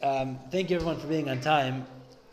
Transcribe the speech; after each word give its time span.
Um, 0.00 0.38
thank 0.52 0.70
you 0.70 0.76
everyone 0.76 1.00
for 1.00 1.08
being 1.08 1.28
on 1.28 1.40
time. 1.40 1.84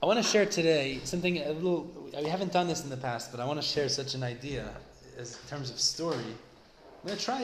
I 0.04 0.06
want 0.06 0.18
to 0.18 0.24
share 0.24 0.46
today 0.46 1.00
something 1.04 1.40
a 1.40 1.50
little. 1.50 1.92
We 2.16 2.30
haven't 2.30 2.54
done 2.54 2.68
this 2.68 2.84
in 2.84 2.92
the 2.92 2.98
past, 2.98 3.32
but 3.32 3.40
I 3.40 3.46
want 3.46 3.60
to 3.60 3.68
share 3.68 3.90
such 3.90 4.14
an 4.14 4.22
idea 4.22 4.70
as 5.18 5.40
in 5.42 5.50
terms 5.50 5.72
of 5.72 5.80
story. 5.80 6.18
I'm 6.18 7.08
going 7.08 7.18
to 7.18 7.26
try 7.26 7.44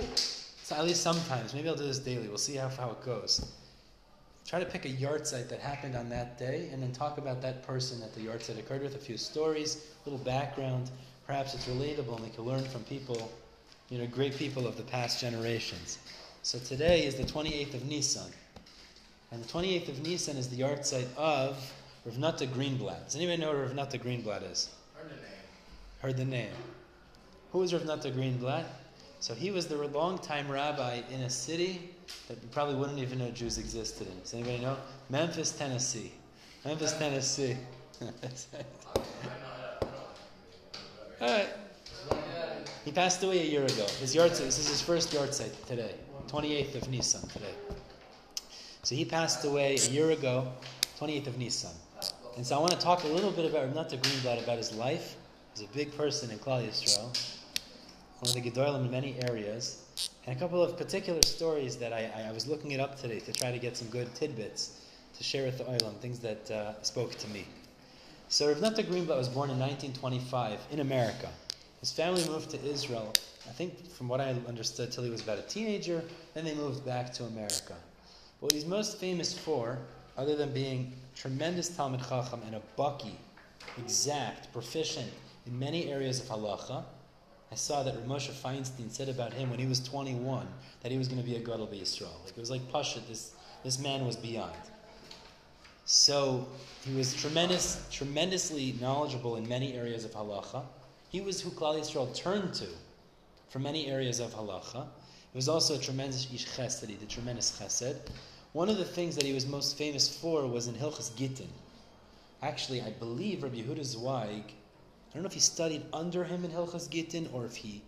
so 0.61 0.75
at 0.75 0.85
least 0.85 1.01
sometimes. 1.01 1.55
Maybe 1.55 1.67
I'll 1.69 1.75
do 1.75 1.87
this 1.87 1.97
daily. 1.97 2.27
We'll 2.27 2.37
see 2.37 2.55
how, 2.55 2.69
how 2.69 2.91
it 2.91 3.03
goes. 3.03 3.51
Try 4.45 4.59
to 4.59 4.65
pick 4.65 4.85
a 4.85 4.89
yahrzeit 4.89 5.49
that 5.49 5.59
happened 5.59 5.95
on 5.95 6.07
that 6.09 6.37
day, 6.37 6.69
and 6.71 6.83
then 6.83 6.91
talk 6.91 7.17
about 7.17 7.41
that 7.41 7.65
person 7.65 7.99
that 8.01 8.13
the 8.13 8.21
yahrzeit 8.21 8.59
occurred 8.59 8.83
with. 8.83 8.93
A 8.93 8.99
few 8.99 9.17
stories, 9.17 9.87
a 10.05 10.09
little 10.09 10.23
background. 10.23 10.91
Perhaps 11.25 11.55
it's 11.55 11.65
relatable, 11.67 12.17
and 12.17 12.25
we 12.25 12.29
can 12.29 12.43
learn 12.43 12.63
from 12.65 12.83
people, 12.83 13.31
you 13.89 13.97
know, 13.97 14.05
great 14.05 14.35
people 14.35 14.67
of 14.67 14.77
the 14.77 14.83
past 14.83 15.19
generations. 15.19 15.97
So 16.43 16.59
today 16.59 17.05
is 17.05 17.15
the 17.15 17.23
28th 17.23 17.73
of 17.73 17.85
Nisan. 17.87 18.31
And 19.31 19.41
the 19.41 19.47
28th 19.47 19.89
of 19.89 20.03
Nisan 20.03 20.35
is 20.35 20.49
the 20.49 20.61
yahrzeit 20.61 21.07
of 21.15 21.57
Rav 22.05 22.17
Nota 22.17 22.45
Greenblatt. 22.45 23.05
Does 23.05 23.15
anybody 23.15 23.41
know 23.41 23.53
who 23.53 23.61
Rav 23.61 23.73
Nota 23.73 23.97
Greenblatt 23.97 24.51
is? 24.51 24.69
Heard 24.95 25.09
the 25.09 25.15
name. 25.15 25.23
Heard 26.01 26.17
the 26.17 26.25
name. 26.25 26.51
Who 27.53 27.63
is 27.63 27.73
Rav 27.73 27.85
Nota 27.85 28.09
Greenblatt? 28.09 28.65
So 29.21 29.33
he 29.33 29.51
was 29.51 29.67
the 29.67 29.77
long-time 29.77 30.51
rabbi 30.51 31.01
in 31.11 31.21
a 31.21 31.29
city 31.29 31.91
that 32.27 32.41
you 32.41 32.49
probably 32.51 32.75
wouldn't 32.75 32.99
even 32.99 33.19
know 33.19 33.31
Jews 33.31 33.57
existed 33.57 34.07
in. 34.07 34.19
Does 34.19 34.33
anybody 34.33 34.57
know? 34.59 34.75
Memphis, 35.09 35.51
Tennessee. 35.51 36.11
Memphis, 36.65 36.93
Tennessee. 36.93 37.55
All 41.21 41.27
right. 41.27 41.47
He 42.83 42.91
passed 42.91 43.23
away 43.23 43.39
a 43.41 43.45
year 43.45 43.63
ago. 43.63 43.85
His 43.99 44.15
yahrzeit, 44.15 44.39
this 44.39 44.57
is 44.57 44.67
his 44.67 44.81
first 44.81 45.13
yahrzeit 45.13 45.53
today, 45.67 45.93
28th 46.27 46.75
of 46.75 46.89
Nisan 46.89 47.29
today. 47.29 47.53
So 48.83 48.95
he 48.95 49.05
passed 49.05 49.45
away 49.45 49.75
a 49.75 49.89
year 49.91 50.09
ago, 50.09 50.51
28th 50.99 51.27
of 51.27 51.37
Nisan. 51.37 51.71
And 52.35 52.45
so 52.45 52.55
I 52.55 52.59
want 52.59 52.71
to 52.71 52.79
talk 52.79 53.03
a 53.03 53.07
little 53.07 53.29
bit 53.29 53.45
about 53.45 53.65
Rav 53.67 53.75
Nota 53.75 53.97
Greenblatt, 53.97 54.43
about 54.43 54.57
his 54.57 54.73
life. 54.73 55.17
He's 55.53 55.63
a 55.63 55.71
big 55.71 55.95
person 55.95 56.31
in 56.31 56.39
Klal 56.39 56.67
Yisrael, 56.67 57.15
one 58.19 58.29
of 58.29 58.33
the 58.33 58.41
Gedolim 58.41 58.85
in 58.85 58.89
many 58.89 59.15
areas, 59.29 59.83
and 60.25 60.35
a 60.35 60.39
couple 60.39 60.63
of 60.63 60.77
particular 60.77 61.21
stories 61.21 61.77
that 61.77 61.93
I, 61.93 62.09
I, 62.27 62.31
was 62.31 62.47
looking 62.47 62.71
it 62.71 62.79
up 62.79 62.99
today 62.99 63.19
to 63.19 63.33
try 63.33 63.51
to 63.51 63.59
get 63.59 63.77
some 63.77 63.87
good 63.89 64.13
tidbits 64.15 64.79
to 65.15 65.23
share 65.23 65.45
with 65.45 65.59
the 65.59 65.65
Olam, 65.65 65.97
things 65.97 66.17
that 66.19 66.49
uh, 66.49 66.81
spoke 66.81 67.15
to 67.19 67.27
me. 67.27 67.45
So 68.29 68.47
Rav 68.47 68.61
Nota 68.61 68.81
Greenblatt 68.81 69.17
was 69.17 69.29
born 69.29 69.51
in 69.51 69.59
1925 69.59 70.59
in 70.71 70.79
America. 70.79 71.29
His 71.81 71.91
family 71.91 72.27
moved 72.27 72.49
to 72.51 72.65
Israel, 72.65 73.13
I 73.47 73.51
think 73.51 73.91
from 73.91 74.07
what 74.07 74.21
I 74.21 74.35
understood, 74.47 74.91
till 74.91 75.03
he 75.03 75.11
was 75.11 75.21
about 75.21 75.37
a 75.37 75.43
teenager, 75.43 76.01
then 76.33 76.45
they 76.45 76.55
moved 76.55 76.83
back 76.83 77.13
to 77.13 77.25
America. 77.25 77.75
What 78.41 78.53
he's 78.53 78.65
most 78.65 78.97
famous 78.97 79.37
for, 79.37 79.77
other 80.17 80.35
than 80.35 80.51
being 80.51 80.93
tremendous 81.15 81.69
Talmud 81.69 82.01
Chacham 82.01 82.41
and 82.47 82.55
a 82.55 82.61
baki, 82.75 83.13
exact, 83.77 84.51
proficient 84.51 85.11
in 85.45 85.57
many 85.57 85.91
areas 85.91 86.19
of 86.19 86.25
halacha, 86.25 86.83
I 87.51 87.55
saw 87.55 87.83
that 87.83 88.07
Moshe 88.07 88.31
Feinstein 88.31 88.89
said 88.89 89.09
about 89.09 89.31
him 89.31 89.51
when 89.51 89.59
he 89.59 89.67
was 89.67 89.79
21 89.79 90.47
that 90.81 90.91
he 90.91 90.97
was 90.97 91.07
going 91.07 91.21
to 91.21 91.27
be 91.27 91.35
a 91.35 91.39
Gadol 91.39 91.67
Yisrael. 91.67 92.09
Like 92.25 92.35
it 92.35 92.39
was 92.39 92.49
like 92.49 92.67
Pasha, 92.71 92.99
this, 93.07 93.33
this 93.63 93.77
man 93.77 94.07
was 94.07 94.15
beyond. 94.15 94.55
So 95.85 96.47
he 96.83 96.95
was 96.95 97.13
tremendous, 97.13 97.85
tremendously 97.91 98.75
knowledgeable 98.81 99.35
in 99.35 99.47
many 99.47 99.75
areas 99.75 100.03
of 100.03 100.13
halacha. 100.13 100.63
He 101.09 101.21
was 101.21 101.41
who 101.41 101.51
Klal 101.51 101.79
Yisrael 101.79 102.11
turned 102.15 102.55
to 102.55 102.65
for 103.49 103.59
many 103.59 103.85
areas 103.85 104.19
of 104.19 104.33
halacha. 104.33 104.87
He 105.31 105.37
was 105.37 105.47
also 105.47 105.75
a 105.75 105.79
tremendous 105.79 106.27
ish 106.33 106.45
chesed. 106.47 106.87
He 106.87 106.95
did 106.95 107.09
tremendous 107.09 107.57
chesed. 107.57 107.97
One 108.53 108.69
of 108.69 108.77
the 108.77 108.85
things 108.85 109.15
that 109.15 109.23
he 109.23 109.33
was 109.33 109.45
most 109.45 109.77
famous 109.77 110.17
for 110.17 110.45
was 110.45 110.67
in 110.67 110.75
Hilchas 110.75 111.15
Gittin. 111.15 111.47
Actually, 112.41 112.81
I 112.81 112.89
believe 112.89 113.43
Rabbi 113.43 113.57
Yehuda 113.57 113.85
Zweig, 113.85 114.43
I 114.43 115.13
don't 115.13 115.23
know 115.23 115.27
if 115.27 115.33
he 115.33 115.39
studied 115.39 115.83
under 115.93 116.23
him 116.23 116.43
in 116.43 116.51
Hilchas 116.51 116.89
Gittin 116.89 117.29
or 117.33 117.45
if 117.45 117.55
he, 117.55 117.81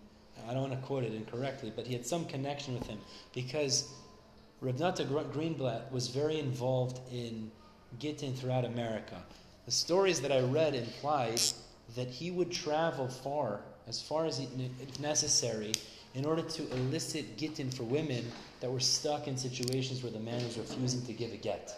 I 0.47 0.53
don't 0.53 0.69
want 0.69 0.73
to 0.73 0.87
quote 0.87 1.03
it 1.03 1.13
incorrectly, 1.13 1.71
but 1.75 1.85
he 1.85 1.93
had 1.93 2.05
some 2.05 2.25
connection 2.25 2.75
with 2.75 2.87
him 2.87 2.99
because 3.33 3.89
Rabbi 4.61 4.79
Nota 4.79 5.03
Greenblatt 5.03 5.91
was 5.91 6.07
very 6.07 6.39
involved 6.39 7.01
in 7.11 7.51
Gittin 7.99 8.33
throughout 8.35 8.63
America. 8.63 9.21
The 9.65 9.71
stories 9.71 10.21
that 10.21 10.31
I 10.31 10.39
read 10.39 10.75
implied 10.75 11.41
that 11.95 12.09
he 12.09 12.31
would 12.31 12.51
travel 12.51 13.07
far, 13.07 13.61
as 13.87 14.01
far 14.01 14.25
as 14.25 14.41
necessary, 14.99 15.73
in 16.15 16.25
order 16.25 16.41
to 16.43 16.69
elicit 16.71 17.37
gittin 17.37 17.71
for 17.71 17.83
women 17.83 18.31
that 18.59 18.71
were 18.71 18.79
stuck 18.79 19.27
in 19.27 19.35
situations 19.35 20.03
where 20.03 20.11
the 20.11 20.19
man 20.19 20.43
was 20.43 20.57
refusing 20.57 21.01
to 21.05 21.13
give 21.13 21.33
a 21.33 21.37
get. 21.37 21.77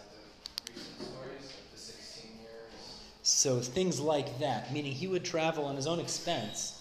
So 3.22 3.60
things 3.60 3.98
like 3.98 4.38
that, 4.38 4.72
meaning 4.72 4.92
he 4.92 5.08
would 5.08 5.24
travel 5.24 5.64
on 5.64 5.74
his 5.74 5.86
own 5.86 5.98
expense 5.98 6.80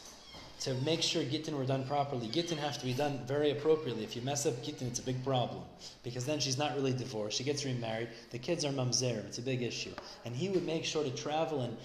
to 0.62 0.74
make 0.86 1.02
sure 1.02 1.24
gittin 1.24 1.58
were 1.58 1.66
done 1.66 1.86
properly. 1.86 2.28
Gittin 2.28 2.58
have 2.58 2.78
to 2.78 2.86
be 2.86 2.94
done 2.94 3.20
very 3.26 3.52
appropriately. 3.52 4.04
If 4.04 4.16
you 4.16 4.22
mess 4.22 4.46
up 4.46 4.64
gittin, 4.64 4.88
it's 4.88 5.00
a 5.00 5.04
big 5.04 5.24
problem 5.24 5.64
because 6.04 6.26
then 6.26 6.40
she's 6.40 6.58
not 6.58 6.76
really 6.76 6.94
divorced. 6.94 7.38
She 7.38 7.44
gets 7.44 7.66
remarried. 7.66 8.10
The 8.32 8.40
kids 8.40 8.64
are 8.64 8.72
mamzer. 8.72 9.26
It's 9.26 9.38
a 9.38 9.42
big 9.42 9.62
issue. 9.62 9.92
And 10.24 10.36
he 10.36 10.50
would 10.50 10.66
make 10.66 10.86
sure 10.86 11.04
to 11.04 11.10
travel 11.10 11.62
and 11.62 11.76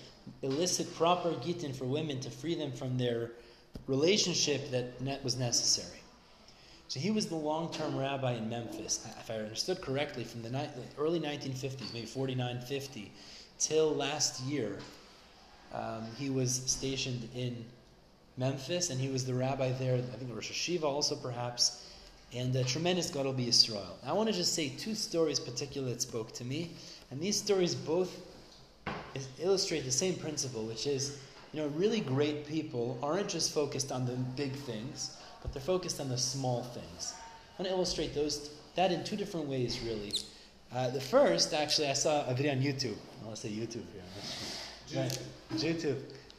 elicit 0.42 0.94
proper 0.94 1.32
gittin 1.44 1.72
for 1.72 1.84
women 1.84 2.20
to 2.20 2.30
free 2.30 2.54
them 2.54 2.72
from 2.72 2.96
their 2.96 3.32
relationship 3.86 4.70
that 4.70 5.24
was 5.24 5.36
necessary. 5.36 6.00
So 6.88 6.98
he 6.98 7.12
was 7.12 7.26
the 7.26 7.36
long-term 7.36 7.96
rabbi 7.96 8.32
in 8.32 8.48
Memphis, 8.48 9.06
if 9.20 9.30
I 9.30 9.34
understood 9.34 9.80
correctly, 9.80 10.24
from 10.24 10.42
the 10.42 10.68
early 10.98 11.20
1950s, 11.20 11.94
maybe 11.94 12.06
49, 12.06 12.60
50, 12.62 13.12
till 13.60 13.94
last 13.94 14.42
year. 14.42 14.78
Um, 15.72 16.06
he 16.18 16.30
was 16.30 16.52
stationed 16.52 17.28
in 17.32 17.64
Memphis, 18.36 18.90
and 18.90 19.00
he 19.00 19.08
was 19.08 19.24
the 19.24 19.34
rabbi 19.34 19.70
there. 19.70 19.94
I 19.94 20.16
think 20.16 20.34
Rosh 20.34 20.50
Hashiva 20.50 20.82
also, 20.82 21.14
perhaps, 21.14 21.86
and 22.34 22.54
a 22.56 22.64
tremendous 22.64 23.08
gadol 23.08 23.34
b'Yisrael. 23.34 23.86
I 24.04 24.12
want 24.12 24.28
to 24.28 24.34
just 24.34 24.54
say 24.54 24.70
two 24.70 24.96
stories 24.96 25.38
particularly 25.38 25.92
that 25.92 26.02
spoke 26.02 26.32
to 26.32 26.44
me, 26.44 26.72
and 27.12 27.20
these 27.20 27.36
stories 27.36 27.74
both 27.74 28.20
illustrate 29.40 29.84
the 29.84 29.92
same 29.92 30.14
principle, 30.14 30.64
which 30.64 30.88
is 30.88 31.18
you 31.52 31.60
know, 31.60 31.68
really 31.68 32.00
great 32.00 32.46
people 32.46 32.98
aren't 33.02 33.28
just 33.28 33.52
focused 33.52 33.90
on 33.90 34.06
the 34.06 34.12
big 34.12 34.52
things, 34.52 35.16
but 35.42 35.52
they're 35.52 35.62
focused 35.62 36.00
on 36.00 36.08
the 36.08 36.18
small 36.18 36.62
things. 36.62 37.14
I 37.58 37.62
want 37.62 37.70
to 37.70 37.74
illustrate 37.74 38.14
those 38.14 38.50
that 38.76 38.92
in 38.92 39.02
two 39.04 39.16
different 39.16 39.46
ways, 39.46 39.80
really. 39.84 40.12
Uh, 40.72 40.90
the 40.90 41.00
first, 41.00 41.52
actually, 41.52 41.88
I 41.88 41.92
saw 41.92 42.24
a 42.26 42.34
video 42.34 42.52
on 42.52 42.60
YouTube. 42.60 42.96
I 43.20 43.24
want 43.24 43.36
to 43.36 43.42
say 43.42 43.48
YouTube 43.48 43.84
here. 43.92 45.02
Right. 45.02 45.18
YouTube. 45.54 45.98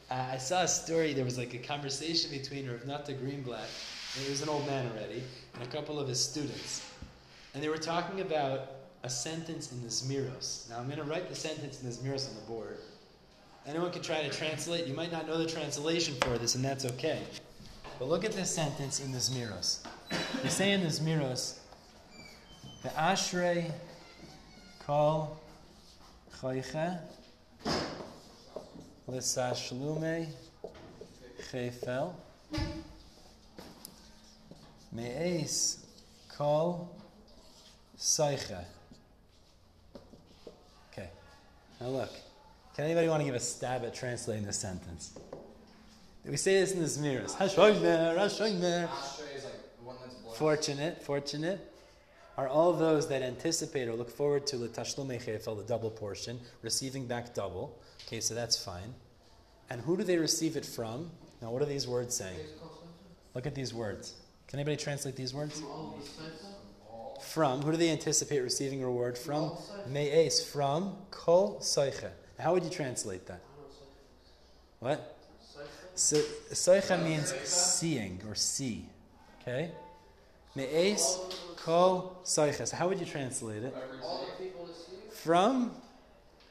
Uh, 0.10 0.30
I 0.32 0.38
saw 0.38 0.64
a 0.64 0.68
story. 0.68 1.14
There 1.14 1.26
was 1.26 1.38
like 1.38 1.54
a 1.54 1.58
conversation 1.58 2.32
between 2.32 2.70
Rav 2.70 2.86
Nota 2.86 3.14
Greenblatt, 3.14 3.68
and 4.16 4.24
he 4.24 4.30
was 4.30 4.42
an 4.42 4.50
old 4.50 4.66
man 4.66 4.90
already, 4.92 5.24
and 5.54 5.64
a 5.64 5.68
couple 5.68 6.00
of 6.00 6.08
his 6.08 6.24
students, 6.24 6.86
and 7.54 7.62
they 7.62 7.70
were 7.70 7.78
talking 7.78 8.22
about 8.22 8.72
a 9.04 9.10
sentence 9.10 9.72
in 9.72 9.82
the 9.82 9.90
Zmiros. 9.90 10.70
Now 10.70 10.80
I'm 10.80 10.86
going 10.86 10.98
to 10.98 11.04
write 11.04 11.30
the 11.30 11.36
sentence 11.36 11.82
in 11.82 11.90
the 11.90 11.96
Zmiros 11.96 12.30
on 12.30 12.36
the 12.36 12.42
board. 12.42 12.78
Anyone 13.68 13.92
can 13.92 14.02
try 14.02 14.24
to 14.24 14.30
translate. 14.30 14.88
You 14.88 14.96
might 14.96 15.12
not 15.12 15.28
know 15.28 15.38
the 15.38 15.46
translation 15.46 16.16
for 16.22 16.38
this, 16.38 16.56
and 16.56 16.66
that's 16.66 16.86
okay. 16.86 17.20
But 18.00 18.08
look 18.08 18.26
at 18.26 18.32
this 18.32 18.54
sentence 18.54 19.00
in 19.00 19.12
the 19.12 19.20
Zmiros. 19.20 19.86
They 20.42 20.50
say 20.50 20.72
in 20.72 20.82
the 20.82 20.88
Zmiros, 20.88 21.60
the 22.82 22.90
Ashrei 22.90 23.72
kol 24.80 25.40
choiche 26.40 27.00
l'sashlume 29.08 30.28
chefel 31.52 32.16
me'es 34.92 35.86
kol 36.36 36.90
seiche. 37.98 38.66
Okay, 40.92 41.10
now 41.80 41.88
look. 41.88 42.12
Can 42.75 42.85
anybody 42.85 43.07
want 43.07 43.21
to 43.21 43.25
give 43.25 43.35
a 43.35 43.39
stab 43.39 43.83
at 43.83 43.94
translating 43.94 44.45
this 44.45 44.57
sentence? 44.57 45.18
We 46.25 46.38
say 46.38 46.59
this 46.59 46.73
in 46.73 46.79
the 46.79 46.85
Zmiras. 46.85 47.35
Hashoymer, 47.35 48.15
Hashoymer. 48.18 48.89
Fortunate, 50.35 51.03
fortunate 51.03 51.71
are 52.38 52.47
all 52.47 52.73
those 52.73 53.07
that 53.09 53.21
anticipate 53.21 53.88
or 53.88 53.94
look 53.94 54.09
forward 54.09 54.47
to 54.47 54.57
the 54.57 54.68
tashlumei 54.68 55.21
chefel, 55.21 55.57
the 55.57 55.63
double 55.63 55.89
portion, 55.89 56.39
receiving 56.62 57.06
back 57.06 57.33
double. 57.33 57.77
Okay, 58.07 58.19
so 58.19 58.33
that's 58.33 58.63
fine. 58.63 58.94
And 59.69 59.81
who 59.81 59.97
do 59.97 60.03
they 60.03 60.18
receive 60.18 60.56
it 60.56 60.65
from? 60.65 61.12
Now, 61.41 61.51
what 61.51 61.62
are 61.62 61.65
these 61.65 61.88
words 61.88 62.15
saying? 62.15 62.39
Look 63.35 63.45
at 63.45 63.56
these 63.56 63.73
words. 63.73 64.15
Can 64.47 64.59
anybody 64.59 64.77
translate 64.77 65.15
these 65.15 65.33
words? 65.33 65.62
From. 67.21 67.62
Who 67.62 67.71
do 67.71 67.77
they 67.77 67.89
anticipate 67.89 68.39
receiving 68.39 68.81
reward 68.81 69.18
from? 69.18 69.51
Me'es. 69.88 70.44
From. 70.44 70.95
Kol 71.12 71.59
soiche. 71.59 72.09
How 72.42 72.54
would 72.54 72.64
you 72.64 72.70
translate 72.70 73.28
that? 73.28 73.42
What? 74.80 75.18
So, 75.96 76.18
soicha 76.52 77.04
means 77.04 77.34
seeing 77.44 78.20
or 78.28 78.36
see. 78.36 78.86
Okay? 79.42 79.72
Me'es 80.56 81.20
kol 81.58 82.18
soicha. 82.24 82.68
So 82.68 82.76
how 82.76 82.90
would 82.90 83.00
you 83.00 83.06
translate 83.06 83.64
it? 83.64 83.76
From? 85.12 85.72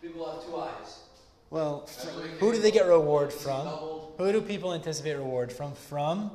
People 0.01 0.31
have 0.31 0.45
two 0.45 0.57
eyes. 0.57 1.01
Well, 1.51 1.89
who 2.39 2.53
do 2.53 2.61
they 2.61 2.71
get 2.71 2.87
reward 2.87 3.33
from? 3.33 3.67
Who 4.19 4.33
do 4.33 4.41
people 4.41 4.73
anticipate 4.73 5.15
reward 5.15 5.53
from? 5.53 5.75
From? 5.75 6.31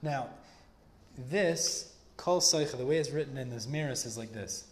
Now, 0.00 0.28
this, 1.16 1.92
Kol 2.16 2.40
Seicha, 2.40 2.78
the 2.78 2.86
way 2.86 2.98
it's 2.98 3.10
written 3.10 3.36
in 3.36 3.50
the 3.50 3.56
Zmiris 3.56 4.06
is 4.06 4.16
like 4.16 4.32
this. 4.32 4.67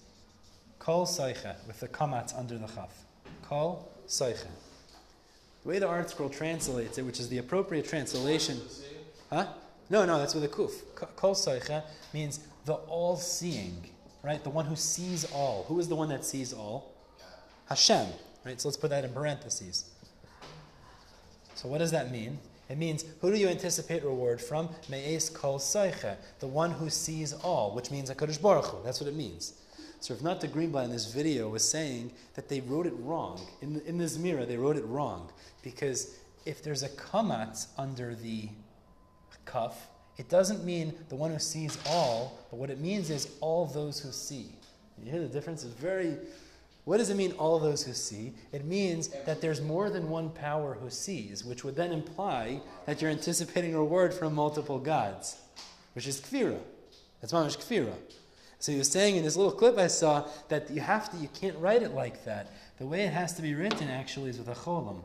Kol 0.86 1.04
Seicha, 1.04 1.56
with 1.66 1.80
the 1.80 1.88
kamatz 1.88 2.32
under 2.38 2.56
the 2.56 2.68
chaf. 2.68 3.02
Kol 3.42 3.90
Seicha. 4.06 4.46
The 5.64 5.68
way 5.68 5.80
the 5.80 5.86
ArtScroll 5.88 6.30
translates 6.30 6.96
it, 6.96 7.02
which 7.02 7.18
is 7.18 7.28
the 7.28 7.38
appropriate 7.38 7.88
translation. 7.88 8.60
Huh? 9.28 9.48
No, 9.90 10.04
no, 10.04 10.16
that's 10.16 10.36
with 10.36 10.44
a 10.44 10.48
kuf. 10.48 10.70
Kol 11.16 11.34
Seicha 11.34 11.82
means 12.14 12.38
the 12.66 12.74
all-seeing, 12.74 13.82
right? 14.22 14.44
The 14.44 14.50
one 14.50 14.64
who 14.64 14.76
sees 14.76 15.24
all. 15.32 15.64
Who 15.66 15.80
is 15.80 15.88
the 15.88 15.96
one 15.96 16.08
that 16.10 16.24
sees 16.24 16.52
all? 16.52 16.94
Hashem, 17.68 18.06
right? 18.44 18.60
So 18.60 18.68
let's 18.68 18.76
put 18.76 18.90
that 18.90 19.04
in 19.04 19.12
parentheses. 19.12 19.90
So 21.56 21.68
what 21.68 21.78
does 21.78 21.90
that 21.90 22.12
mean? 22.12 22.38
It 22.68 22.78
means 22.78 23.04
who 23.20 23.32
do 23.32 23.36
you 23.36 23.48
anticipate 23.48 24.04
reward 24.04 24.40
from? 24.40 24.68
Me'es 24.88 25.30
kol 25.30 25.58
seiche, 25.58 26.14
the 26.38 26.46
one 26.46 26.70
who 26.70 26.90
sees 26.90 27.32
all, 27.32 27.74
which 27.74 27.90
means 27.90 28.08
Hakadosh 28.08 28.40
Baruch 28.40 28.66
Hu. 28.66 28.84
That's 28.84 29.00
what 29.00 29.08
it 29.08 29.16
means. 29.16 29.54
So 30.06 30.14
if 30.14 30.22
not 30.22 30.40
the 30.40 30.46
green 30.46 30.70
Greenblatt 30.70 30.84
in 30.84 30.92
this 30.92 31.12
video 31.12 31.48
was 31.48 31.68
saying 31.68 32.12
that 32.34 32.48
they 32.48 32.60
wrote 32.60 32.86
it 32.86 32.94
wrong 32.98 33.44
in 33.60 33.82
in 33.86 33.98
this 33.98 34.18
mirror, 34.18 34.46
they 34.46 34.56
wrote 34.56 34.76
it 34.76 34.86
wrong 34.86 35.32
because 35.64 36.14
if 36.44 36.62
there's 36.62 36.84
a 36.84 36.88
kamatz 36.90 37.66
under 37.76 38.14
the 38.14 38.48
cuff, 39.46 39.88
it 40.16 40.28
doesn't 40.28 40.64
mean 40.64 40.94
the 41.08 41.16
one 41.16 41.32
who 41.32 41.40
sees 41.40 41.76
all, 41.88 42.38
but 42.50 42.56
what 42.58 42.70
it 42.70 42.78
means 42.78 43.10
is 43.10 43.30
all 43.40 43.66
those 43.66 43.98
who 43.98 44.12
see. 44.12 44.52
You 45.02 45.10
hear 45.10 45.20
the 45.20 45.26
difference? 45.26 45.64
It's 45.64 45.74
very. 45.74 46.16
What 46.84 46.98
does 46.98 47.10
it 47.10 47.16
mean, 47.16 47.32
all 47.32 47.58
those 47.58 47.82
who 47.82 47.92
see? 47.92 48.32
It 48.52 48.64
means 48.64 49.08
that 49.26 49.40
there's 49.40 49.60
more 49.60 49.90
than 49.90 50.08
one 50.08 50.30
power 50.30 50.74
who 50.74 50.88
sees, 50.88 51.44
which 51.44 51.64
would 51.64 51.74
then 51.74 51.90
imply 51.90 52.60
that 52.84 53.02
you're 53.02 53.10
anticipating 53.10 53.74
reward 53.74 54.14
from 54.14 54.36
multiple 54.36 54.78
gods, 54.78 55.36
which 55.94 56.06
is 56.06 56.20
kfira. 56.20 56.60
That's 57.20 57.32
mamish 57.32 57.58
kfira. 57.58 57.94
So 58.58 58.72
he 58.72 58.78
was 58.78 58.90
saying 58.90 59.16
in 59.16 59.24
this 59.24 59.36
little 59.36 59.52
clip 59.52 59.78
I 59.78 59.86
saw 59.86 60.28
that 60.48 60.70
you 60.70 60.80
have 60.80 61.10
to, 61.10 61.16
you 61.18 61.28
can't 61.28 61.56
write 61.58 61.82
it 61.82 61.92
like 61.92 62.24
that. 62.24 62.50
The 62.78 62.86
way 62.86 63.02
it 63.02 63.12
has 63.12 63.32
to 63.34 63.42
be 63.42 63.54
written 63.54 63.88
actually 63.88 64.30
is 64.30 64.38
with 64.38 64.48
a 64.48 64.54
cholam. 64.54 65.02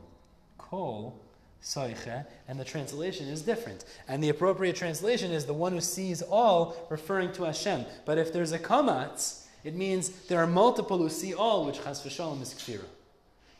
Kol, 0.58 1.18
soiche, 1.62 2.26
and 2.48 2.58
the 2.58 2.64
translation 2.64 3.28
is 3.28 3.42
different. 3.42 3.84
And 4.08 4.22
the 4.22 4.30
appropriate 4.30 4.76
translation 4.76 5.32
is 5.32 5.46
the 5.46 5.52
one 5.52 5.72
who 5.72 5.80
sees 5.80 6.22
all, 6.22 6.76
referring 6.90 7.32
to 7.34 7.44
Hashem. 7.44 7.84
But 8.04 8.18
if 8.18 8.32
there's 8.32 8.52
a 8.52 8.58
kamatz, 8.58 9.46
it 9.64 9.74
means 9.74 10.08
there 10.26 10.40
are 10.40 10.46
multiple 10.46 10.98
who 10.98 11.08
see 11.08 11.34
all, 11.34 11.64
which 11.66 11.82
chas 11.82 12.02
v'shalom 12.02 12.42
is 12.42 12.54
kfira. 12.54 12.84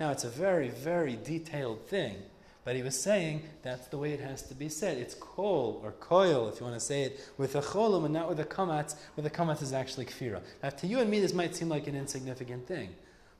Now 0.00 0.11
it's 0.11 0.25
a 0.25 0.31
very, 0.31 0.71
very 0.71 1.17
detailed 1.23 1.87
thing, 1.87 2.17
but 2.64 2.76
he 2.76 2.82
was 2.82 2.99
saying 2.99 3.43
that's 3.62 3.88
the 3.88 3.99
way 3.99 4.12
it 4.12 4.20
has 4.20 4.43
to 4.43 4.55
be 4.55 4.69
said. 4.69 4.99
It's 4.99 5.14
kol 5.14 5.81
or 5.85 5.93
koil, 5.93 6.53
if 6.53 6.61
you 6.61 6.67
want 6.67 6.79
to 6.79 6.85
say 6.85 7.03
it, 7.03 7.20
with 7.37 7.55
a 7.56 7.61
cholim 7.61 8.05
and 8.05 8.14
not 8.14 8.29
with 8.29 8.41
a 8.41 8.44
kamatz, 8.44 8.94
where 9.14 9.23
the 9.23 9.31
kamatz 9.31 9.62
is 9.62 9.73
actually 9.73 10.06
kfira. 10.06 10.41
Now 10.62 10.70
to 10.70 10.87
you 10.87 11.00
and 11.00 11.11
me, 11.11 11.20
this 11.20 11.35
might 11.35 11.55
seem 11.56 11.69
like 11.69 11.87
an 11.87 11.97
insignificant 11.97 12.67
thing. 12.67 12.91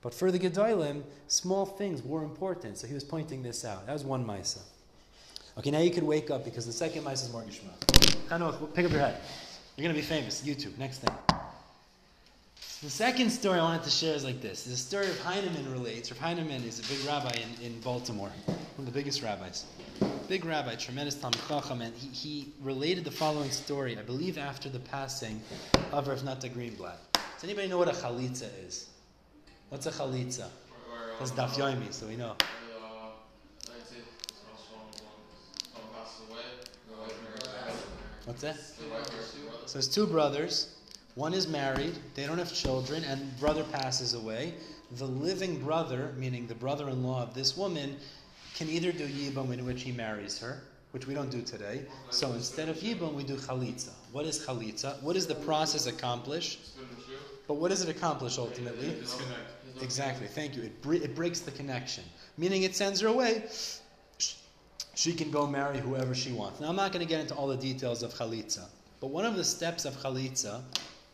But 0.03 0.13
for 0.13 0.33
the 0.33 0.39
Gedolim, 0.39 1.05
small 1.29 1.65
things 1.65 2.03
were 2.03 2.25
important. 2.25 2.77
So 2.77 2.89
he 2.89 2.95
was 2.95 3.05
pointing 3.05 3.43
this 3.43 3.65
out. 3.65 3.87
That 3.87 3.93
was 3.93 4.05
one 4.05 4.25
Maisa. 4.25 4.59
Okay, 5.57 5.71
now 5.71 5.79
you 5.79 5.93
can 5.93 6.07
wake 6.07 6.31
up 6.31 6.45
because 6.45 6.67
the 6.67 6.73
second 6.73 7.05
Maisa 7.05 7.25
is 7.25 7.33
more 7.33 7.43
Gishma. 7.43 8.75
Pick 8.75 8.85
up 8.85 8.91
your 8.91 9.01
head. 9.01 9.21
You're 9.77 9.85
going 9.85 9.95
to 9.95 10.01
be 10.01 10.07
famous. 10.07 10.43
YouTube, 10.45 10.77
next 10.77 10.99
thing. 10.99 11.15
The 12.83 12.91
second 12.91 13.31
story 13.31 13.61
I 13.61 13.63
wanted 13.63 13.85
to 13.85 13.91
share 13.91 14.13
is 14.13 14.25
like 14.25 14.41
this. 14.41 14.65
The 14.65 14.77
story 14.77 15.07
of 15.07 15.17
Heinemann 15.21 15.71
relates. 15.71 16.11
Rav 16.11 16.19
Heinemann 16.19 16.65
is 16.65 16.81
a 16.81 16.93
big 16.93 17.07
rabbi 17.07 17.31
in, 17.31 17.67
in 17.67 17.81
Baltimore, 17.81 18.33
one 18.47 18.59
of 18.77 18.87
the 18.87 18.91
biggest 18.91 19.23
rabbis. 19.23 19.67
Big 20.27 20.45
rabbi, 20.45 20.75
tremendous 20.75 21.15
Talmud 21.15 21.39
Chacham, 21.47 21.81
and 21.81 21.95
he, 21.95 22.09
he 22.09 22.53
related 22.61 23.05
the 23.05 23.11
following 23.13 23.53
story, 23.53 23.97
I 23.97 24.03
believe 24.03 24.37
after 24.37 24.69
the 24.69 24.81
passing 24.81 25.41
of 25.93 26.09
Rav 26.09 26.25
Nota 26.25 26.49
Greenblatt. 26.49 26.97
Does 27.13 27.45
anybody 27.45 27.69
know 27.69 27.79
what 27.79 27.87
a 27.87 27.93
chalitza 27.93 28.49
is? 28.67 28.91
What's 29.69 29.87
a 29.87 29.93
chalitza? 29.93 30.49
That's 31.21 31.31
Daf 31.31 31.51
Yomi, 31.51 31.93
so 31.93 32.09
we 32.09 32.17
know. 32.17 32.35
What's 38.25 38.41
that? 38.41 38.57
So 38.59 39.73
there's 39.73 39.87
two 39.87 40.09
brothers. 40.09 40.75
One 41.15 41.35
is 41.35 41.47
married, 41.47 41.95
they 42.15 42.27
don't 42.27 42.39
have 42.39 42.53
children, 42.53 43.05
and 43.05 43.39
brother 43.39 43.65
passes 43.65 44.15
away. 44.15 44.55
The 44.93 45.07
living 45.07 45.63
brother, 45.63 46.15
meaning 46.17 46.47
the 46.47 46.55
brother-in-law 46.55 47.23
of 47.23 47.35
this 47.35 47.57
woman, 47.57 47.97
can 48.55 48.69
either 48.69 48.93
do 48.93 49.07
yibam 49.07 49.53
in 49.53 49.65
which 49.67 49.83
he 49.83 49.93
marries 49.93 50.39
her, 50.39 50.63
which 50.93 51.07
we 51.07 51.15
don't 51.15 51.31
do 51.31 51.43
today. 51.43 51.83
So 52.11 52.33
instead 52.33 52.69
of 52.69 52.77
yibam, 52.77 53.15
we 53.15 53.25
do 53.25 53.37
chalitza. 53.37 53.91
What 54.13 54.25
is 54.27 54.39
chalitza? 54.45 55.03
What 55.03 55.15
does 55.15 55.27
the 55.27 55.35
process 55.35 55.87
accomplish? 55.87 56.59
But 57.47 57.55
what 57.55 57.69
does 57.69 57.83
it 57.83 57.89
accomplish 57.89 58.39
ultimately? 58.39 58.89
Exactly. 59.83 60.27
Thank 60.29 60.57
you. 60.57 60.63
It, 60.63 60.81
bre- 60.83 60.95
it 60.95 61.15
breaks 61.15 61.41
the 61.41 61.51
connection, 61.51 62.05
meaning 62.39 62.63
it 62.63 62.75
sends 62.75 63.01
her 63.01 63.09
away. 63.09 63.45
She 64.95 65.13
can 65.13 65.31
go 65.31 65.47
marry 65.47 65.79
whoever 65.79 66.15
she 66.15 66.33
wants. 66.33 66.61
Now 66.61 66.69
I'm 66.69 66.77
not 66.77 66.93
going 66.93 67.05
to 67.05 67.09
get 67.09 67.21
into 67.21 67.35
all 67.35 67.49
the 67.49 67.57
details 67.57 68.03
of 68.03 68.13
chalitza, 68.15 68.65
but 69.01 69.09
one 69.09 69.25
of 69.25 69.37
the 69.37 69.45
steps 69.45 69.85
of 69.85 69.95
chalitza, 69.97 70.63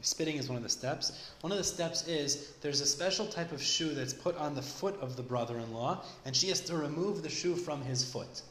spitting 0.00 0.36
is 0.36 0.48
one 0.48 0.56
of 0.56 0.62
the 0.62 0.68
steps. 0.68 1.30
One 1.40 1.52
of 1.52 1.58
the 1.58 1.64
steps 1.64 2.06
is 2.06 2.54
there's 2.60 2.80
a 2.80 2.86
special 2.86 3.26
type 3.26 3.52
of 3.52 3.62
shoe 3.62 3.94
that's 3.94 4.12
put 4.12 4.36
on 4.36 4.54
the 4.54 4.62
foot 4.62 4.98
of 5.00 5.16
the 5.16 5.22
brother-in-law, 5.22 6.04
and 6.24 6.34
she 6.34 6.48
has 6.48 6.60
to 6.62 6.76
remove 6.76 7.22
the 7.22 7.28
shoe 7.28 7.54
from 7.54 7.82
his 7.82 8.04
foot. 8.04 8.42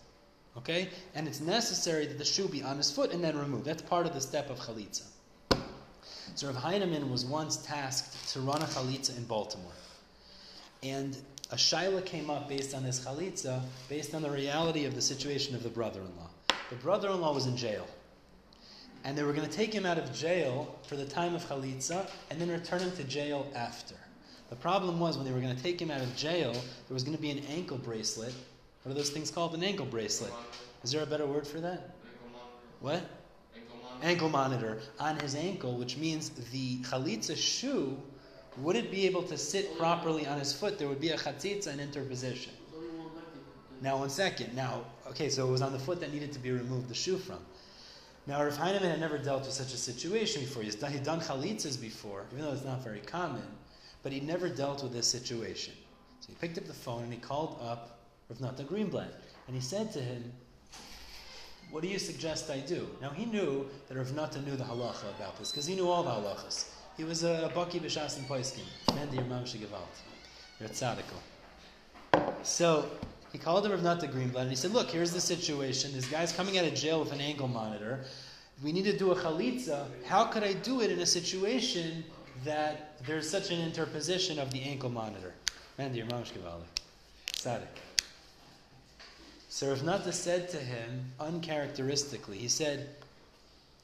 Okay, 0.57 0.89
and 1.13 1.27
it's 1.27 1.39
necessary 1.39 2.07
that 2.07 2.17
the 2.17 2.25
shoe 2.25 2.47
be 2.47 2.63
on 2.63 2.77
his 2.77 2.89
foot 2.89 3.11
and 3.11 3.23
then 3.23 3.38
removed. 3.38 3.65
That's 3.65 3.83
part 3.83 4.07
of 4.07 4.13
the 4.13 4.21
step 4.21 4.49
of 4.49 4.57
chalitza. 4.57 5.03
So 6.35 6.47
Rav 6.47 6.55
Heinemann 6.55 7.11
was 7.11 7.25
once 7.25 7.57
tasked 7.57 8.29
to 8.33 8.39
run 8.41 8.61
a 8.61 8.65
chalitza 8.65 9.15
in 9.17 9.23
Baltimore. 9.25 9.71
And 10.83 11.15
a 11.51 11.55
shaila 11.55 12.03
came 12.05 12.29
up 12.29 12.49
based 12.49 12.75
on 12.75 12.83
this 12.83 13.05
chalitza, 13.05 13.61
based 13.88 14.13
on 14.13 14.21
the 14.21 14.29
reality 14.29 14.85
of 14.85 14.95
the 14.95 15.01
situation 15.01 15.55
of 15.55 15.63
the 15.63 15.69
brother-in-law. 15.69 16.29
The 16.69 16.75
brother-in-law 16.75 17.33
was 17.33 17.45
in 17.45 17.55
jail. 17.55 17.88
And 19.07 19.18
they 19.18 19.24
were 19.24 19.31
going 19.31 19.48
to 19.48 19.56
take 19.56 19.74
him 19.74 19.86
out 19.86 19.98
of 19.98 20.13
jail 20.13 20.75
for 20.86 20.98
the 20.98 21.06
time 21.06 21.33
of 21.33 21.42
chalitza 21.48 22.09
and 22.30 22.42
then 22.42 22.51
return 22.51 22.81
him 22.81 22.92
to 22.98 23.06
jail 23.06 23.48
after. 23.56 23.95
The 24.50 24.57
problem 24.57 25.00
was 25.00 25.15
when 25.15 25.25
they 25.25 25.31
were 25.31 25.39
going 25.39 25.56
to 25.56 25.63
take 25.63 25.81
him 25.81 25.89
out 25.89 26.01
of 26.01 26.14
jail, 26.18 26.52
there 26.52 26.94
was 26.94 27.06
going 27.06 27.16
to 27.16 27.21
be 27.21 27.31
an 27.31 27.42
ankle 27.49 27.78
bracelet. 27.78 28.33
What 28.83 28.92
are 28.92 28.95
those 28.95 29.09
things 29.09 29.31
called? 29.31 29.56
An 29.56 29.64
ankle 29.64 29.85
bracelet. 29.85 30.33
Is 30.83 30.92
there 30.92 31.04
a 31.04 31.06
better 31.06 31.26
word 31.26 31.47
for 31.47 31.61
that? 31.61 31.95
What? 32.81 33.02
ankle 34.04 34.30
monitor 34.30 34.80
on 34.99 35.18
his 35.21 35.35
ankle, 35.35 35.78
which 35.78 35.95
means 35.95 36.30
the 36.52 36.78
chalitza 36.80 37.35
shoe 37.35 37.97
wouldn't 38.57 38.92
be 38.92 39.06
able 39.06 39.23
to 39.23 39.37
sit 39.37 39.78
properly 39.78 40.28
on 40.28 40.37
his 40.37 40.52
foot. 40.52 40.78
There 40.78 40.90
would 40.90 41.02
be 41.02 41.09
a 41.09 41.18
chatzitza 41.18 41.73
in 41.73 41.80
interposition. 41.80 42.52
Now, 43.81 43.97
one 43.97 44.09
second. 44.09 44.54
Now, 44.54 44.81
okay, 45.07 45.30
so 45.30 45.47
it 45.47 45.52
was 45.52 45.61
on 45.61 45.71
the 45.71 45.80
foot 45.80 46.02
that 46.02 46.11
needed 46.14 46.33
to 46.33 46.40
be 46.40 46.52
removed 46.52 46.90
the 46.90 46.95
shoe 46.95 47.18
from. 47.18 47.40
Now, 48.28 48.44
Rav 48.44 48.57
Heinemann 48.57 48.90
had 48.90 49.00
never 49.00 49.18
dealt 49.18 49.46
with 49.46 49.54
such 49.54 49.74
a 49.74 49.78
situation 49.78 50.42
before. 50.42 50.62
He's 50.62 50.76
done, 50.76 50.92
he'd 50.92 51.04
done 51.04 51.22
chalitzas 51.22 51.80
before, 51.80 52.26
even 52.34 52.44
though 52.44 52.52
it's 52.52 52.66
not 52.66 52.84
very 52.84 53.00
common, 53.00 53.44
but 54.04 54.12
he 54.12 54.19
never 54.19 54.50
dealt 54.50 54.84
with 54.84 54.92
this 54.92 55.07
situation. 55.07 55.74
So 56.19 56.28
he 56.30 56.36
picked 56.36 56.57
up 56.57 56.66
the 56.66 56.74
phone 56.74 57.04
and 57.04 57.14
he 57.14 57.19
called 57.19 57.57
up 57.62 58.02
Rav 58.30 58.42
Nota 58.42 58.64
Greenblatt, 58.64 59.14
and 59.48 59.56
he 59.56 59.62
said 59.62 59.94
to 59.94 60.02
him, 60.02 60.34
what 61.72 61.84
do 61.84 61.90
you 61.90 62.00
suggest 62.00 62.50
I 62.50 62.60
do? 62.60 62.88
Now 63.02 63.10
he 63.12 63.26
knew 63.26 63.69
that 63.88 63.98
Rav 63.98 64.14
Nota 64.14 64.42
knew 64.42 64.57
the 64.57 64.64
halacha 64.64 65.10
about 65.18 65.38
this 65.40 65.52
because 65.52 65.66
he 65.66 65.76
knew 65.76 65.90
all 65.90 66.04
the 66.04 66.12
halachas. 66.12 66.69
He 66.98 67.04
was 67.04 67.24
a 67.24 67.52
baki 67.54 67.80
b'shas 67.80 68.18
and 68.18 68.28
poiskin. 68.28 68.64
Man, 68.96 69.14
your 69.14 69.24
mam 69.26 69.44
shegevalt. 69.44 70.02
You're 70.60 70.69
a 70.69 70.72
tzaddik. 70.72 71.04
So 72.44 72.90
he 73.37 73.44
called 73.44 73.63
him 73.63 73.71
Rav 73.71 73.83
Nota 73.83 74.07
Greenblatt 74.07 74.41
and 74.41 74.49
he 74.49 74.56
said, 74.56 74.73
"Look, 74.73 74.89
here's 74.89 75.11
the 75.11 75.21
situation. 75.21 75.94
This 75.94 76.07
guy's 76.07 76.31
coming 76.31 76.57
out 76.57 76.65
of 76.65 76.73
jail 76.73 76.99
with 76.99 77.11
an 77.11 77.21
ankle 77.21 77.47
monitor. 77.47 78.03
We 78.63 78.71
need 78.71 78.85
to 78.85 78.97
do 78.97 79.11
a 79.11 79.15
chalitza. 79.15 79.85
How 80.07 80.25
could 80.25 80.41
I 80.41 80.53
do 80.53 80.81
it 80.81 80.89
in 80.89 81.01
a 81.01 81.06
situation 81.06 82.03
that 82.44 82.97
there's 83.06 83.29
such 83.29 83.51
an 83.51 83.61
interposition 83.61 84.39
of 84.39 84.49
the 84.49 84.63
ankle 84.63 84.89
monitor?" 84.89 85.35
Man, 85.77 85.94
your 85.94 86.07
mam 86.07 86.23
shegevalt. 86.23 86.63
Tzaddik. 87.33 87.77
So 89.49 89.69
Rav 89.69 89.83
Nota 89.83 90.11
said 90.11 90.49
to 90.49 90.57
him, 90.57 91.11
uncharacteristically, 91.19 92.39
he 92.39 92.47
said, 92.47 92.89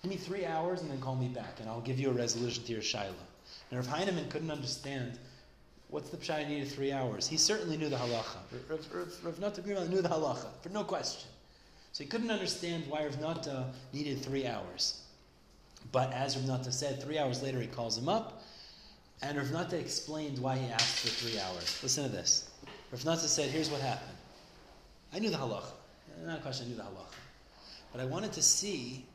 Give 0.01 0.09
me 0.09 0.17
three 0.17 0.45
hours 0.45 0.81
and 0.81 0.89
then 0.89 0.99
call 0.99 1.15
me 1.15 1.27
back, 1.27 1.59
and 1.59 1.69
I'll 1.69 1.81
give 1.81 1.99
you 1.99 2.09
a 2.09 2.13
resolution 2.13 2.63
to 2.63 2.71
your 2.71 2.81
Shaila. 2.81 3.13
And 3.69 3.77
Rav 3.77 3.85
Heinemann 3.85 4.29
couldn't 4.29 4.49
understand 4.49 5.19
what's 5.93 6.09
the 6.09 6.17
Pshai 6.17 6.49
needed 6.49 6.67
three 6.67 6.91
hours. 6.91 7.27
He 7.27 7.37
certainly 7.37 7.77
knew 7.77 7.87
the 7.87 7.95
halacha. 7.95 8.37
Rav, 9.23 9.39
Nota 9.39 9.61
Grima 9.61 9.87
knew 9.87 10.01
the 10.01 10.09
halacha, 10.09 10.47
for 10.63 10.69
no 10.69 10.83
question. 10.83 11.29
So 11.91 12.03
he 12.03 12.09
couldn't 12.09 12.31
understand 12.31 12.85
why 12.89 13.03
Rav 13.03 13.21
Nota 13.21 13.67
needed 13.93 14.19
three 14.19 14.47
hours. 14.47 15.01
But 15.91 16.11
as 16.11 16.35
Rav 16.35 16.47
Nota 16.47 16.71
said, 16.71 16.99
three 16.99 17.19
hours 17.19 17.43
later 17.43 17.61
he 17.61 17.67
calls 17.67 17.95
him 17.95 18.09
up, 18.09 18.41
And 19.21 19.37
Rav 19.37 19.51
Nota 19.51 19.77
explained 19.77 20.39
why 20.39 20.57
he 20.57 20.67
asked 20.71 20.97
for 20.97 21.09
three 21.09 21.39
hours. 21.39 21.79
Listen 21.83 22.05
to 22.05 22.09
this. 22.09 22.49
Rav 22.91 23.05
Nota 23.05 23.27
said, 23.27 23.51
here's 23.51 23.69
what 23.69 23.81
happened. 23.81 24.17
I 25.13 25.19
knew 25.19 25.29
the 25.29 25.37
halacha. 25.37 25.73
Not 26.25 26.39
a 26.39 26.41
question, 26.41 26.65
I 26.65 26.69
knew 26.69 26.75
the 26.75 26.83
halacha. 26.83 27.13
But 27.91 28.01
I 28.01 28.05
wanted 28.05 28.33
to 28.33 28.41
see 28.41 29.05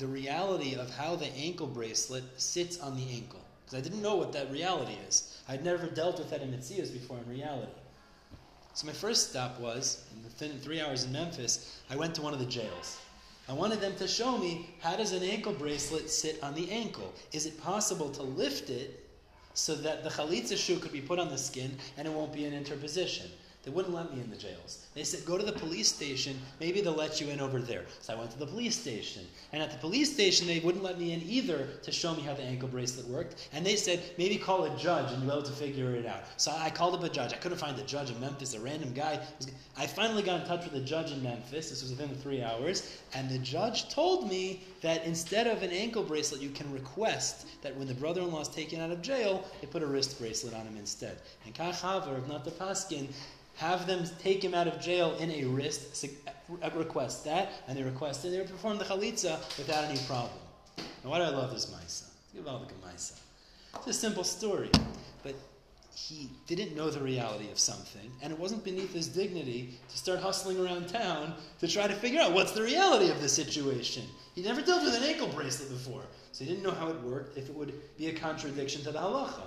the 0.00 0.08
reality 0.08 0.74
of 0.74 0.90
how 0.96 1.14
the 1.14 1.32
ankle 1.36 1.68
bracelet 1.68 2.24
sits 2.38 2.80
on 2.80 2.96
the 2.96 3.08
ankle. 3.12 3.40
Because 3.64 3.78
I 3.78 3.82
didn't 3.82 4.02
know 4.02 4.16
what 4.16 4.32
that 4.32 4.50
reality 4.50 4.96
is. 5.06 5.33
I'd 5.48 5.64
never 5.64 5.86
dealt 5.86 6.18
with 6.18 6.30
that 6.30 6.40
in 6.40 6.50
Mitzias 6.50 6.92
before 6.92 7.18
in 7.18 7.28
reality. 7.28 7.72
So 8.74 8.86
my 8.86 8.92
first 8.92 9.30
stop 9.30 9.60
was, 9.60 10.04
within 10.24 10.58
three 10.58 10.80
hours 10.80 11.04
in 11.04 11.12
Memphis, 11.12 11.80
I 11.90 11.96
went 11.96 12.14
to 12.16 12.22
one 12.22 12.32
of 12.32 12.40
the 12.40 12.46
jails. 12.46 12.98
I 13.48 13.52
wanted 13.52 13.80
them 13.80 13.94
to 13.96 14.08
show 14.08 14.38
me 14.38 14.70
how 14.80 14.96
does 14.96 15.12
an 15.12 15.22
ankle 15.22 15.52
bracelet 15.52 16.10
sit 16.10 16.42
on 16.42 16.54
the 16.54 16.70
ankle? 16.70 17.12
Is 17.32 17.46
it 17.46 17.60
possible 17.62 18.10
to 18.10 18.22
lift 18.22 18.70
it 18.70 19.06
so 19.52 19.74
that 19.76 20.02
the 20.02 20.10
chalitza 20.10 20.56
shoe 20.56 20.78
could 20.78 20.92
be 20.92 21.00
put 21.00 21.18
on 21.18 21.28
the 21.28 21.38
skin 21.38 21.76
and 21.96 22.08
it 22.08 22.12
won't 22.12 22.32
be 22.32 22.46
an 22.46 22.54
interposition? 22.54 23.30
They 23.64 23.70
wouldn't 23.70 23.94
let 23.94 24.14
me 24.14 24.20
in 24.20 24.28
the 24.28 24.36
jails. 24.36 24.86
They 24.94 25.04
said, 25.04 25.24
go 25.24 25.38
to 25.38 25.44
the 25.44 25.52
police 25.52 25.88
station, 25.88 26.38
maybe 26.60 26.82
they'll 26.82 26.92
let 26.92 27.20
you 27.20 27.28
in 27.28 27.40
over 27.40 27.60
there. 27.60 27.84
So 28.00 28.12
I 28.12 28.18
went 28.18 28.30
to 28.32 28.38
the 28.38 28.46
police 28.46 28.78
station. 28.78 29.22
And 29.52 29.62
at 29.62 29.70
the 29.70 29.78
police 29.78 30.12
station, 30.12 30.46
they 30.46 30.60
wouldn't 30.60 30.84
let 30.84 30.98
me 30.98 31.12
in 31.12 31.22
either 31.22 31.66
to 31.82 31.90
show 31.90 32.14
me 32.14 32.22
how 32.22 32.34
the 32.34 32.42
ankle 32.42 32.68
bracelet 32.68 33.08
worked. 33.08 33.48
And 33.54 33.64
they 33.64 33.76
said, 33.76 34.02
maybe 34.18 34.36
call 34.36 34.64
a 34.64 34.76
judge 34.76 35.10
and 35.12 35.22
you'll 35.22 35.30
be 35.30 35.38
able 35.38 35.42
to 35.48 35.52
figure 35.52 35.94
it 35.94 36.04
out. 36.04 36.24
So 36.36 36.54
I 36.56 36.68
called 36.68 36.94
up 36.94 37.02
a 37.02 37.08
judge. 37.08 37.32
I 37.32 37.36
couldn't 37.36 37.58
find 37.58 37.76
the 37.76 37.84
judge 37.84 38.10
in 38.10 38.20
Memphis, 38.20 38.54
a 38.54 38.60
random 38.60 38.92
guy. 38.92 39.20
I 39.78 39.86
finally 39.86 40.22
got 40.22 40.42
in 40.42 40.46
touch 40.46 40.64
with 40.64 40.74
a 40.74 40.84
judge 40.84 41.10
in 41.10 41.22
Memphis. 41.22 41.70
This 41.70 41.82
was 41.82 41.90
within 41.90 42.14
three 42.16 42.42
hours. 42.42 43.00
And 43.14 43.30
the 43.30 43.38
judge 43.38 43.88
told 43.88 44.28
me 44.28 44.62
that 44.82 45.04
instead 45.04 45.46
of 45.46 45.62
an 45.62 45.70
ankle 45.70 46.02
bracelet, 46.02 46.42
you 46.42 46.50
can 46.50 46.70
request 46.70 47.46
that 47.62 47.74
when 47.76 47.88
the 47.88 47.94
brother 47.94 48.20
in 48.20 48.30
law 48.30 48.42
is 48.42 48.48
taken 48.48 48.80
out 48.80 48.90
of 48.90 49.00
jail, 49.00 49.44
they 49.60 49.66
put 49.66 49.82
a 49.82 49.86
wrist 49.86 50.18
bracelet 50.18 50.52
on 50.52 50.66
him 50.66 50.76
instead. 50.76 51.16
And 51.46 51.54
Kachavar, 51.54 52.18
if 52.18 52.28
not 52.28 52.44
the 52.44 52.50
Paskin, 52.50 53.08
have 53.56 53.86
them 53.86 54.04
take 54.20 54.42
him 54.42 54.54
out 54.54 54.66
of 54.66 54.80
jail 54.80 55.16
in 55.18 55.30
a 55.30 55.44
wrist, 55.44 56.06
request 56.74 57.24
that, 57.24 57.52
and 57.68 57.78
they 57.78 57.82
requested 57.82 58.32
they 58.32 58.38
would 58.38 58.50
perform 58.50 58.78
the 58.78 58.84
chalitza 58.84 59.38
without 59.58 59.84
any 59.84 59.98
problem. 60.06 60.38
Now, 61.02 61.10
why 61.10 61.18
do 61.18 61.24
I 61.24 61.30
love 61.30 61.52
this 61.52 61.66
Maisa? 61.66 62.08
Think 62.32 62.48
all 62.48 62.58
the 62.58 62.86
Maisa. 62.86 63.18
It's 63.76 63.86
a 63.86 63.92
simple 63.92 64.24
story, 64.24 64.70
but 65.22 65.34
he 65.94 66.28
didn't 66.46 66.74
know 66.74 66.90
the 66.90 67.00
reality 67.00 67.50
of 67.50 67.58
something, 67.58 68.10
and 68.22 68.32
it 68.32 68.38
wasn't 68.38 68.64
beneath 68.64 68.92
his 68.92 69.06
dignity 69.06 69.78
to 69.88 69.96
start 69.96 70.20
hustling 70.20 70.58
around 70.58 70.88
town 70.88 71.34
to 71.60 71.68
try 71.68 71.86
to 71.86 71.94
figure 71.94 72.20
out 72.20 72.32
what's 72.32 72.52
the 72.52 72.62
reality 72.62 73.10
of 73.10 73.20
the 73.20 73.28
situation. 73.28 74.02
He 74.34 74.42
never 74.42 74.60
dealt 74.60 74.82
with 74.82 74.96
an 74.96 75.04
ankle 75.04 75.28
bracelet 75.28 75.70
before, 75.70 76.02
so 76.32 76.44
he 76.44 76.50
didn't 76.50 76.64
know 76.64 76.72
how 76.72 76.88
it 76.88 77.00
worked, 77.02 77.38
if 77.38 77.48
it 77.48 77.54
would 77.54 77.72
be 77.96 78.08
a 78.08 78.12
contradiction 78.12 78.82
to 78.82 78.90
the 78.90 78.98
halacha. 78.98 79.44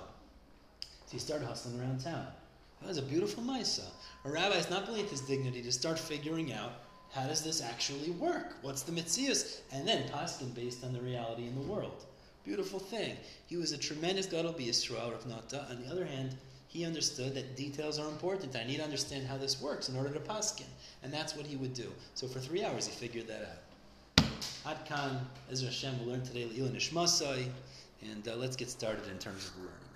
So 0.80 1.12
he 1.12 1.18
started 1.18 1.46
hustling 1.46 1.78
around 1.80 2.00
town. 2.02 2.26
That 2.80 2.88
was 2.88 2.98
a 2.98 3.02
beautiful 3.02 3.42
Maisa. 3.42 3.84
A 4.24 4.30
rabbi 4.30 4.56
is 4.56 4.70
not 4.70 4.86
beneath 4.86 5.10
his 5.10 5.20
dignity 5.20 5.62
to 5.62 5.72
start 5.72 5.98
figuring 5.98 6.52
out 6.52 6.72
how 7.10 7.26
does 7.26 7.42
this 7.42 7.62
actually 7.62 8.10
work? 8.12 8.56
What's 8.62 8.82
the 8.82 8.92
mitzias? 8.92 9.60
And 9.72 9.86
then 9.86 10.08
paskin 10.08 10.54
based 10.54 10.84
on 10.84 10.92
the 10.92 11.00
reality 11.00 11.46
in 11.46 11.54
the 11.54 11.66
world. 11.66 12.04
Beautiful 12.44 12.78
thing. 12.78 13.16
He 13.46 13.56
was 13.56 13.72
a 13.72 13.78
tremendous 13.78 14.26
gadol 14.26 14.52
b'Yisrael, 14.52 15.12
Rav 15.12 15.26
Nota. 15.26 15.66
On 15.70 15.82
the 15.82 15.90
other 15.90 16.04
hand, 16.04 16.36
he 16.68 16.84
understood 16.84 17.34
that 17.34 17.56
details 17.56 17.98
are 17.98 18.08
important. 18.08 18.54
I 18.56 18.64
need 18.64 18.76
to 18.76 18.84
understand 18.84 19.26
how 19.26 19.38
this 19.38 19.60
works 19.60 19.88
in 19.88 19.96
order 19.96 20.10
to 20.10 20.20
paskin. 20.20 20.68
And 21.02 21.12
that's 21.12 21.34
what 21.34 21.46
he 21.46 21.56
would 21.56 21.74
do. 21.74 21.90
So 22.14 22.28
for 22.28 22.40
three 22.40 22.62
hours, 22.62 22.86
he 22.86 22.92
figured 22.92 23.26
that 23.28 23.58
out. 24.16 24.24
Adkan, 24.66 25.18
Ezra 25.50 25.68
Hashem 25.68 25.98
will 25.98 26.12
learn 26.12 26.22
today 26.22 26.44
Le'ila 26.44 26.70
Nishmasai. 26.70 27.48
And 28.12 28.28
uh, 28.28 28.36
let's 28.36 28.54
get 28.54 28.70
started 28.70 29.08
in 29.10 29.18
terms 29.18 29.48
of 29.48 29.56
learning. 29.56 29.87